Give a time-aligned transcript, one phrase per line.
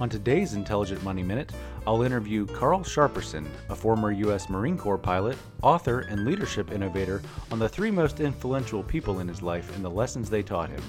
[0.00, 1.52] On today's Intelligent Money Minute,
[1.86, 4.50] I'll interview Carl Sharperson, a former U.S.
[4.50, 9.40] Marine Corps pilot, author, and leadership innovator, on the three most influential people in his
[9.40, 10.82] life and the lessons they taught him.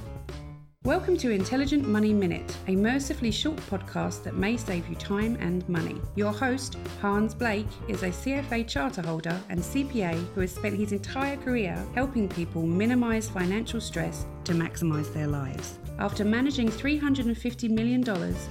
[0.86, 5.68] Welcome to Intelligent Money Minute, a mercifully short podcast that may save you time and
[5.70, 6.02] money.
[6.16, 10.94] Your host, Hans Blake, is a CFA charter holder and CPA who has spent his
[10.94, 15.78] entire career helping people minimize financial stress to maximize their lives.
[15.98, 18.04] After managing $350 million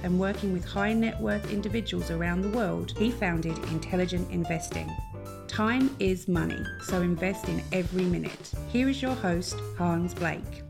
[0.03, 4.91] and working with high net worth individuals around the world, he founded Intelligent Investing.
[5.47, 8.51] Time is money, so invest in every minute.
[8.69, 10.63] Here is your host, Hans Blake.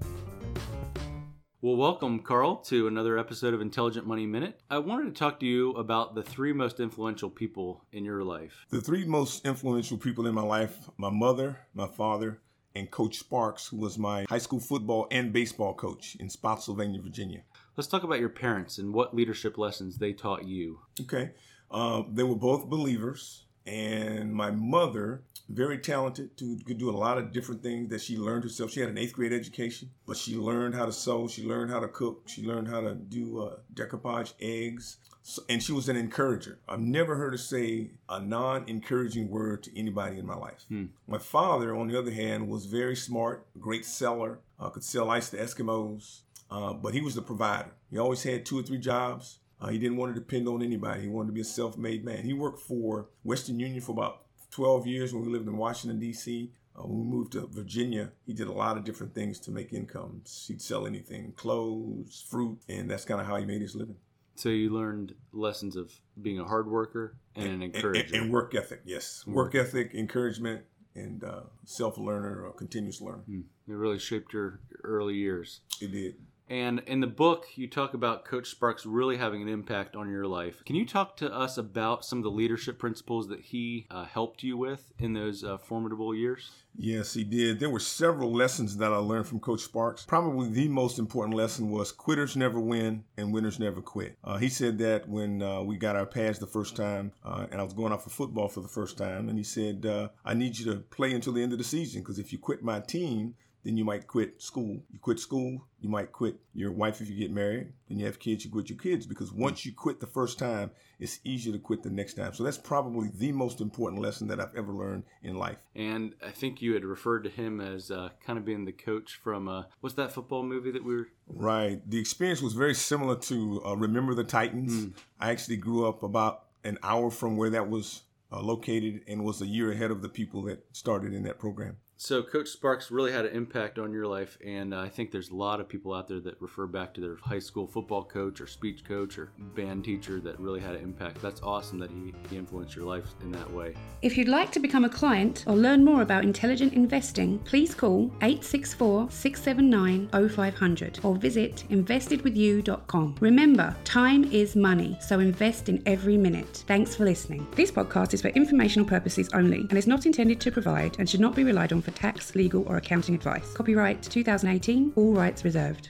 [1.61, 4.59] Well, welcome, Carl, to another episode of Intelligent Money Minute.
[4.69, 8.65] I wanted to talk to you about the three most influential people in your life.
[8.69, 12.41] The three most influential people in my life my mother, my father,
[12.75, 17.41] and Coach Sparks, who was my high school football and baseball coach in Spotsylvania, Virginia.
[17.77, 20.79] Let's talk about your parents and what leadership lessons they taught you.
[21.01, 21.31] Okay.
[21.71, 27.17] Uh, they were both believers and my mother very talented to could do a lot
[27.17, 28.71] of different things that she learned herself.
[28.71, 31.79] She had an eighth grade education but she learned how to sew she learned how
[31.79, 34.97] to cook she learned how to do uh, decoupage eggs.
[35.27, 36.59] So, and she was an encourager.
[36.69, 40.65] I've never heard her say a non-encouraging word to anybody in my life.
[40.67, 40.85] Hmm.
[41.07, 45.29] my father on the other hand was very smart great seller uh, could sell ice
[45.29, 46.21] to eskimos
[46.51, 47.71] uh, but he was the provider.
[47.89, 51.01] He always had two or three jobs uh, he didn't want to depend on anybody.
[51.01, 52.23] He wanted to be a self-made man.
[52.23, 56.51] He worked for Western Union for about 12 years when we lived in Washington D.C.
[56.77, 59.73] Uh, when we moved to Virginia, he did a lot of different things to make
[59.73, 60.45] incomes.
[60.47, 63.95] He'd sell anything, clothes, fruit, and that's kind of how he made his living.
[64.35, 68.15] So you learned lessons of being a hard worker and, and an encourager.
[68.15, 69.23] And, and, work ethic, yes.
[69.25, 73.23] Work, ethic, encouragement, and uh, self-learner or continuous learner.
[73.29, 73.43] Mm.
[73.67, 75.61] It really shaped your early years.
[75.81, 76.15] It did.
[76.49, 80.27] And in the book, you talk about Coach Sparks really having an impact on your
[80.27, 80.63] life.
[80.65, 84.43] Can you talk to us about some of the leadership principles that he uh, helped
[84.43, 86.51] you with in those uh, formidable years?
[86.77, 87.59] Yes, he did.
[87.59, 90.05] There were several lessons that I learned from Coach Sparks.
[90.05, 94.17] Probably the most important lesson was quitters never win and winners never quit.
[94.23, 97.59] Uh, he said that when uh, we got our pads the first time, uh, and
[97.59, 100.33] I was going out for football for the first time, and he said, uh, I
[100.33, 102.81] need you to play until the end of the season because if you quit my
[102.81, 104.79] team, then you might quit school.
[104.91, 107.73] You quit school, you might quit your wife if you get married.
[107.89, 110.69] Then you have kids, you quit your kids because once you quit the first time,
[110.99, 112.33] it's easier to quit the next time.
[112.33, 115.57] So that's probably the most important lesson that I've ever learned in life.
[115.75, 119.19] And I think you had referred to him as uh, kind of being the coach
[119.23, 121.07] from uh, what's that football movie that we were?
[121.27, 121.81] Right.
[121.89, 124.73] The experience was very similar to uh, Remember the Titans.
[124.73, 124.93] Mm.
[125.19, 129.41] I actually grew up about an hour from where that was uh, located and was
[129.41, 131.77] a year ahead of the people that started in that program.
[131.97, 135.35] So, Coach Sparks really had an impact on your life, and I think there's a
[135.35, 138.47] lot of people out there that refer back to their high school football coach or
[138.47, 141.21] speech coach or band teacher that really had an impact.
[141.21, 143.75] That's awesome that he, he influenced your life in that way.
[144.01, 148.11] If you'd like to become a client or learn more about intelligent investing, please call
[148.21, 153.15] 864 679 0500 or visit investedwithyou.com.
[153.21, 156.65] Remember, time is money, so invest in every minute.
[156.67, 157.47] Thanks for listening.
[157.55, 161.21] This podcast is for informational purposes only and is not intended to provide and should
[161.21, 163.53] not be relied on for tax, legal, or accounting advice.
[163.53, 165.89] Copyright 2018, all rights reserved.